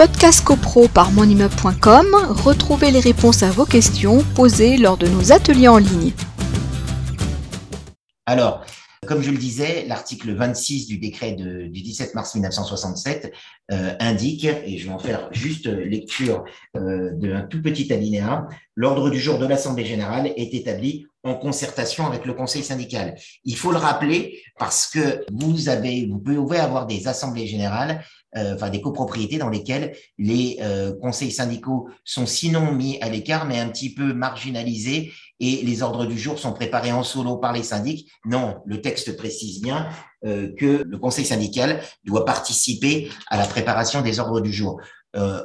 Podcast 0.00 0.42
CoPro 0.46 0.88
par 0.88 1.12
monimmeuble.com, 1.12 2.06
retrouvez 2.30 2.90
les 2.90 3.00
réponses 3.00 3.42
à 3.42 3.50
vos 3.50 3.66
questions 3.66 4.24
posées 4.34 4.78
lors 4.78 4.96
de 4.96 5.06
nos 5.06 5.30
ateliers 5.30 5.68
en 5.68 5.76
ligne. 5.76 6.12
Alors, 8.24 8.64
comme 9.06 9.20
je 9.20 9.30
le 9.30 9.36
disais, 9.36 9.84
l'article 9.86 10.32
26 10.32 10.86
du 10.86 10.96
décret 10.96 11.32
du 11.32 11.82
17 11.82 12.14
mars 12.14 12.34
1967 12.34 13.30
euh, 13.72 13.92
indique, 14.00 14.46
et 14.46 14.78
je 14.78 14.86
vais 14.86 14.92
en 14.94 14.98
faire 14.98 15.28
juste 15.32 15.66
lecture 15.66 16.44
euh, 16.78 17.10
d'un 17.12 17.42
tout 17.42 17.60
petit 17.60 17.92
alinéa, 17.92 18.48
l'ordre 18.76 19.10
du 19.10 19.20
jour 19.20 19.38
de 19.38 19.44
l'Assemblée 19.44 19.84
générale 19.84 20.32
est 20.34 20.54
établi 20.54 21.08
en 21.22 21.34
concertation 21.34 22.06
avec 22.06 22.24
le 22.24 22.34
conseil 22.34 22.62
syndical. 22.62 23.14
Il 23.44 23.56
faut 23.56 23.72
le 23.72 23.78
rappeler 23.78 24.42
parce 24.58 24.86
que 24.88 25.24
vous 25.30 25.68
avez, 25.68 26.06
vous 26.06 26.18
pouvez 26.18 26.58
avoir 26.58 26.86
des 26.86 27.08
assemblées 27.08 27.46
générales 27.46 28.02
euh, 28.36 28.54
enfin 28.54 28.70
des 28.70 28.80
copropriétés 28.80 29.38
dans 29.38 29.48
lesquelles 29.48 29.96
les 30.16 30.58
euh, 30.60 30.92
conseils 31.02 31.32
syndicaux 31.32 31.88
sont 32.04 32.26
sinon 32.26 32.70
mis 32.72 32.96
à 33.00 33.08
l'écart, 33.08 33.44
mais 33.44 33.58
un 33.58 33.68
petit 33.68 33.92
peu 33.92 34.12
marginalisés 34.14 35.10
et 35.40 35.62
les 35.64 35.82
ordres 35.82 36.06
du 36.06 36.16
jour 36.16 36.38
sont 36.38 36.52
préparés 36.52 36.92
en 36.92 37.02
solo 37.02 37.38
par 37.38 37.52
les 37.52 37.64
syndics. 37.64 38.08
Non, 38.24 38.58
le 38.66 38.80
texte 38.80 39.16
précise 39.16 39.60
bien 39.60 39.88
euh, 40.24 40.52
que 40.56 40.84
le 40.86 40.98
conseil 40.98 41.24
syndical 41.24 41.80
doit 42.04 42.24
participer 42.24 43.10
à 43.26 43.36
la 43.36 43.48
préparation 43.48 44.00
des 44.00 44.20
ordres 44.20 44.40
du 44.40 44.52
jour. 44.52 44.80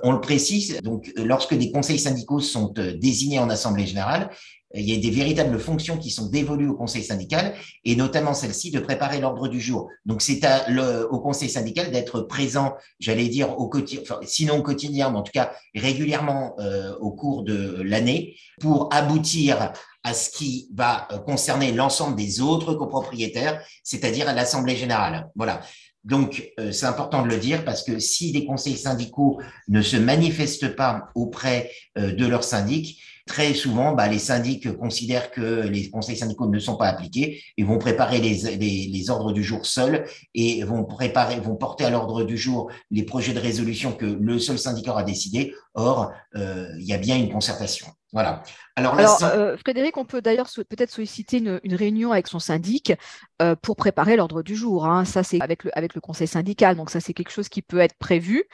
on 0.03 0.11
le 0.11 0.21
précise, 0.21 0.79
donc 0.83 1.11
lorsque 1.15 1.55
des 1.55 1.71
conseils 1.71 1.97
syndicaux 1.97 2.39
sont 2.39 2.71
désignés 2.99 3.39
en 3.39 3.49
assemblée 3.49 3.87
générale, 3.87 4.29
il 4.75 4.89
y 4.89 4.93
a 4.93 4.99
des 4.99 5.09
véritables 5.09 5.59
fonctions 5.59 5.97
qui 5.97 6.09
sont 6.09 6.27
dévolues 6.27 6.67
au 6.67 6.75
conseil 6.75 7.03
syndical 7.03 7.53
et 7.83 7.95
notamment 7.95 8.33
celle-ci 8.33 8.71
de 8.71 8.79
préparer 8.79 9.19
l'ordre 9.19 9.47
du 9.47 9.59
jour. 9.59 9.89
Donc 10.05 10.21
c'est 10.21 10.41
au 11.09 11.19
conseil 11.19 11.49
syndical 11.49 11.91
d'être 11.91 12.21
présent, 12.21 12.75
j'allais 12.99 13.27
dire 13.27 13.59
au 13.59 13.67
quotidien, 13.67 14.01
sinon 14.23 14.57
au 14.57 14.61
quotidien, 14.61 15.09
mais 15.09 15.17
en 15.17 15.23
tout 15.23 15.31
cas 15.31 15.51
régulièrement 15.73 16.55
euh, 16.59 16.95
au 16.99 17.11
cours 17.11 17.43
de 17.43 17.81
l'année 17.83 18.35
pour 18.59 18.89
aboutir 18.91 19.71
à 20.03 20.13
ce 20.13 20.29
qui 20.29 20.69
va 20.73 21.07
euh, 21.11 21.17
concerner 21.19 21.71
l'ensemble 21.71 22.15
des 22.15 22.41
autres 22.41 22.73
copropriétaires, 22.75 23.61
c'est-à-dire 23.83 24.29
à, 24.29 24.33
l'assemblée 24.33 24.75
générale. 24.75 25.29
Voilà. 25.35 25.61
Donc, 26.03 26.51
euh, 26.59 26.71
c'est 26.71 26.85
important 26.85 27.23
de 27.23 27.29
le 27.29 27.37
dire 27.37 27.65
parce 27.65 27.83
que 27.83 27.97
si 27.97 28.31
les 28.31 28.45
conseils 28.45 28.77
syndicaux 28.77 29.41
ne 29.67 29.81
se 29.81 29.97
manifestent 29.97 30.75
pas 30.75 31.09
auprès 31.15 31.71
de 31.95 32.27
leur 32.27 32.43
syndic, 32.43 33.01
Très 33.27 33.55
souvent, 33.55 33.93
bah, 33.93 34.07
les 34.07 34.19
syndics 34.19 34.71
considèrent 34.77 35.31
que 35.31 35.61
les 35.67 35.89
conseils 35.89 36.15
syndicaux 36.15 36.47
ne 36.47 36.59
sont 36.59 36.75
pas 36.77 36.87
appliqués 36.87 37.41
et 37.57 37.63
vont 37.63 37.79
préparer 37.79 38.19
les, 38.19 38.55
les, 38.55 39.09
ordres 39.09 39.33
du 39.33 39.43
jour 39.43 39.65
seuls 39.65 40.05
et 40.35 40.63
vont 40.63 40.83
préparer, 40.83 41.39
vont 41.39 41.55
porter 41.55 41.85
à 41.85 41.89
l'ordre 41.89 42.23
du 42.23 42.37
jour 42.37 42.71
les 42.91 43.03
projets 43.03 43.33
de 43.33 43.39
résolution 43.39 43.93
que 43.93 44.05
le 44.05 44.37
seul 44.37 44.59
syndicat 44.59 44.95
a 44.95 45.03
décidé. 45.03 45.55
Or, 45.73 46.11
euh, 46.35 46.69
il 46.77 46.85
y 46.85 46.93
a 46.93 46.99
bien 46.99 47.17
une 47.17 47.31
concertation. 47.31 47.87
Voilà. 48.13 48.43
Alors, 48.77 48.97
euh, 49.23 49.57
Frédéric, 49.57 49.97
on 49.97 50.05
peut 50.05 50.21
d'ailleurs 50.21 50.47
peut-être 50.69 50.89
solliciter 50.89 51.37
une, 51.39 51.75
réunion 51.75 52.13
avec 52.13 52.27
son 52.27 52.39
syndic 52.39 52.93
euh, 53.41 53.55
pour 53.61 53.75
préparer 53.75 54.15
l'ordre 54.15 54.41
du 54.41 54.55
jour. 54.55 54.85
Hein. 54.85 55.03
Ça, 55.03 55.21
c'est 55.23 55.41
avec 55.41 55.65
le, 55.65 55.77
avec 55.77 55.95
le 55.95 56.01
conseil 56.01 56.27
syndical. 56.27 56.77
Donc, 56.77 56.91
ça, 56.91 57.01
c'est 57.01 57.13
quelque 57.13 57.31
chose 57.31 57.49
qui 57.49 57.61
peut 57.61 57.79
être 57.79 57.95
prévu. 57.95 58.45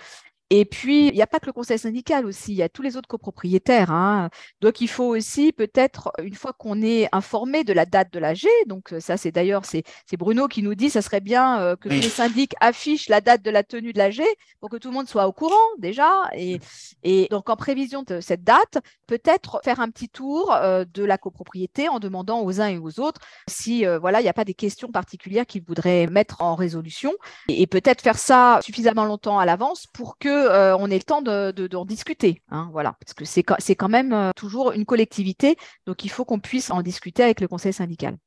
Et 0.54 0.66
puis, 0.66 1.08
il 1.08 1.14
n'y 1.14 1.22
a 1.22 1.28
pas 1.28 1.40
que 1.40 1.46
le 1.46 1.54
conseil 1.54 1.80
syndical 1.80 2.26
aussi, 2.26 2.52
il 2.52 2.58
y 2.58 2.62
a 2.62 2.68
tous 2.68 2.82
les 2.82 2.98
autres 2.98 3.08
copropriétaires. 3.08 3.90
Hein. 3.90 4.30
Donc, 4.60 4.82
il 4.82 4.90
faut 4.90 5.06
aussi 5.06 5.54
peut-être, 5.54 6.12
une 6.22 6.36
fois 6.36 6.52
qu'on 6.52 6.82
est 6.82 7.08
informé 7.14 7.64
de 7.64 7.72
la 7.72 7.86
date 7.86 8.12
de 8.12 8.20
l'AG, 8.20 8.46
donc 8.68 8.92
euh, 8.92 9.00
ça, 9.00 9.16
c'est 9.16 9.32
d'ailleurs, 9.32 9.64
c'est 9.64 9.86
Bruno 10.18 10.50
qui 10.50 10.62
nous 10.62 10.76
dit, 10.76 10.90
ça 10.90 11.02
serait 11.02 11.22
bien 11.22 11.62
euh, 11.62 11.78
que 11.78 11.88
les 11.88 12.02
syndics 12.02 12.54
affichent 12.60 13.08
la 13.08 13.22
date 13.22 13.44
de 13.44 13.50
la 13.50 13.64
tenue 13.64 13.94
de 13.94 13.98
l'AG 13.98 14.22
pour 14.60 14.70
que 14.70 14.76
tout 14.76 14.90
le 14.90 14.94
monde 14.94 15.08
soit 15.08 15.26
au 15.26 15.32
courant 15.32 15.56
déjà. 15.80 16.30
Et, 16.36 16.60
et 17.04 17.30
donc, 17.32 17.50
en 17.50 17.56
prévision 17.56 18.04
de 18.04 18.20
cette 18.20 18.44
date, 18.44 18.80
peut-être 19.08 19.62
faire 19.64 19.80
un 19.80 19.90
petit 19.90 20.10
tour 20.10 20.52
euh, 20.52 20.84
de 20.94 21.06
la 21.06 21.18
copropriété 21.18 21.88
en 21.88 22.00
demandant 22.00 22.42
aux 22.42 22.60
uns 22.60 22.68
et 22.68 22.78
aux 22.78 23.00
autres 23.00 23.22
si, 23.48 23.86
voilà, 24.02 24.20
il 24.20 24.24
n'y 24.24 24.30
a 24.30 24.34
pas 24.34 24.44
des 24.44 24.54
questions 24.54 24.90
particulières 24.90 25.46
qu'ils 25.46 25.64
voudraient 25.64 26.08
mettre 26.08 26.42
en 26.42 26.56
résolution. 26.56 27.14
Et, 27.48 27.62
et 27.62 27.68
peut-être 27.68 28.02
faire 28.02 28.18
ça 28.18 28.60
suffisamment 28.62 29.06
longtemps 29.06 29.40
à 29.40 29.46
l'avance 29.46 29.88
pour 29.94 30.18
que 30.18 30.41
euh, 30.42 30.76
on 30.78 30.90
ait 30.90 30.98
le 30.98 31.04
temps 31.04 31.22
d'en 31.22 31.52
de, 31.52 31.86
discuter. 31.86 32.42
Hein, 32.50 32.70
voilà, 32.72 32.96
parce 33.00 33.14
que 33.14 33.26
c'est 33.26 33.76
quand 33.76 33.90
même 33.90 34.14
euh, 34.14 34.32
toujours 34.36 34.72
une 34.72 34.86
collectivité, 34.86 35.56
donc 35.86 36.06
il 36.06 36.10
faut 36.10 36.26
qu'on 36.26 36.40
puisse 36.40 36.72
en 36.72 36.82
discuter 36.82 37.24
avec 37.24 37.42
le 37.42 37.48
conseil 37.48 37.74
syndical. 37.74 38.18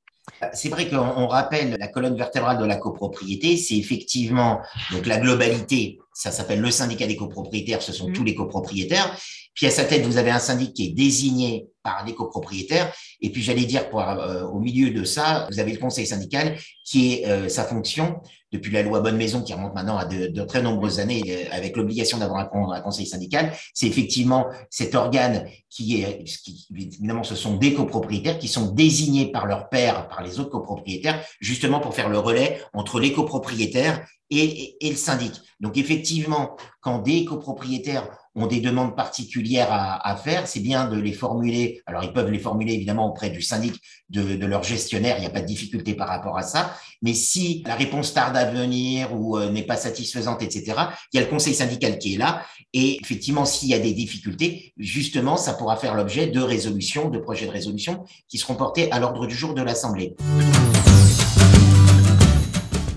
C'est 0.55 0.71
vrai 0.71 0.89
qu'on 0.89 1.27
rappelle 1.27 1.77
la 1.79 1.89
colonne 1.89 2.17
vertébrale 2.17 2.59
de 2.59 2.65
la 2.65 2.77
copropriété, 2.77 3.59
c'est 3.59 3.77
effectivement 3.77 4.63
la 5.05 5.19
globalité, 5.19 5.99
ça 6.15 6.31
s'appelle 6.31 6.61
le 6.61 6.71
syndicat 6.71 7.07
des 7.07 7.17
copropriétaires, 7.17 7.83
ce 7.83 7.93
sont 7.93 8.09
mmh. 8.09 8.13
tous 8.13 8.25
les 8.25 8.35
copropriétaires. 8.35 9.17
Puis 9.53 9.67
à 9.67 9.71
sa 9.71 9.85
tête, 9.85 10.05
vous 10.05 10.17
avez 10.17 10.31
un 10.31 10.39
syndic 10.39 10.75
qui 10.75 10.87
est 10.87 10.93
désigné 10.93 11.67
par 11.83 12.05
les 12.07 12.15
copropriétaires. 12.15 12.93
Et 13.21 13.31
puis 13.31 13.43
j'allais 13.43 13.67
dire, 13.67 13.89
pour, 13.89 14.01
euh, 14.01 14.43
au 14.45 14.59
milieu 14.59 14.91
de 14.91 15.05
ça, 15.05 15.47
vous 15.51 15.61
avez 15.61 15.73
le 15.73 15.79
conseil 15.79 16.07
syndical 16.07 16.57
qui 16.85 17.13
est 17.13 17.49
sa 17.49 17.65
fonction, 17.65 18.21
depuis 18.55 18.71
la 18.71 18.83
loi 18.83 19.01
Bonne 19.01 19.17
Maison 19.17 19.43
qui 19.43 19.53
remonte 19.53 19.75
maintenant 19.75 19.99
à 19.99 20.05
de, 20.05 20.43
très 20.45 20.63
nombreuses 20.63 21.01
années 21.01 21.23
euh, 21.29 21.45
avec 21.51 21.77
l'obligation 21.77 22.19
d'avoir 22.19 22.41
un, 22.41 22.81
conseil 22.81 23.07
syndical, 23.07 23.53
c'est 23.75 23.87
effectivement 23.87 24.47
cet 24.71 24.95
organe 24.95 25.49
qui 25.69 26.03
est, 26.03 26.25
qui, 26.25 26.67
évidemment, 26.75 27.25
ce 27.25 27.35
sont 27.35 27.57
des 27.57 27.75
copropriétaires 27.75 28.39
qui 28.39 28.49
sont 28.49 28.73
désignés 28.73 29.31
par 29.31 29.47
leur 29.47 29.69
père, 29.69 30.09
par 30.09 30.23
les 30.23 30.39
autres 30.39 30.51
copropriétaires, 30.51 31.21
justement 31.41 31.81
pour 31.81 31.95
faire 31.95 32.09
le 32.09 32.19
relais 32.19 32.61
entre 32.73 33.01
les 33.01 33.13
copropriétaires 33.13 34.07
et, 34.39 34.91
le 34.91 34.97
syndic. 34.97 35.41
Donc 35.61 35.77
effectivement, 35.77 36.57
quand 36.81 36.99
des 36.99 37.25
copropriétaires 37.25 38.09
ont 38.35 38.47
des 38.47 38.61
demandes 38.61 38.97
particulières 38.97 39.69
à, 39.71 40.17
faire, 40.17 40.49
c'est 40.49 40.61
bien 40.61 40.89
de 40.89 40.99
les 40.99 41.13
formuler. 41.13 41.83
Alors, 41.87 42.03
ils 42.03 42.13
peuvent 42.13 42.31
les 42.31 42.41
formuler 42.41 42.75
évidemment 42.75 43.09
auprès 43.09 43.31
du 43.31 43.41
syndic 43.41 43.81
de, 44.11 44.35
de, 44.35 44.47
leur 44.47 44.65
gestionnaire, 44.65 45.17
il 45.19 45.21
n'y 45.21 45.27
a 45.27 45.31
pas 45.31 45.41
de 45.41 45.47
difficulté 45.47 45.95
par 45.95 46.09
rapport 46.09 46.37
à 46.37 46.43
ça. 46.43 46.75
Mais 47.01 47.15
si 47.15 47.63
la 47.65 47.77
réponse 47.77 48.13
tarde 48.13 48.37
à 48.37 48.45
venir 48.51 49.15
ou 49.15 49.39
euh, 49.39 49.51
n'est 49.51 49.63
pas 49.63 49.77
satisfaisante, 49.77 50.43
etc., 50.43 50.75
il 51.13 51.17
y 51.17 51.23
a 51.23 51.25
le 51.25 51.31
conseil 51.31 51.55
syndical 51.55 51.99
qui 51.99 52.15
est 52.15 52.19
là. 52.19 52.43
Et 52.73 52.99
effectivement, 53.01 53.45
s'il 53.45 53.69
y 53.69 53.75
a 53.75 53.79
des 53.79 53.93
difficultés, 53.93 54.73
justement, 54.79 55.37
ça 55.37 55.55
pourra 55.55 55.77
faire 55.77 55.95
l'objet 55.95 56.27
de 56.27 56.41
résolutions, 56.41 57.11
de 57.11 57.19
projets 57.19 57.47
de 57.47 57.53
résolution 57.53 58.05
qui 58.29 58.39
seront 58.39 58.57
portés 58.57 58.91
à 58.91 58.99
l'ordre 58.99 59.27
du 59.27 59.35
jour 59.35 59.55
de 59.55 59.63
l'Assemblée. 59.63 60.17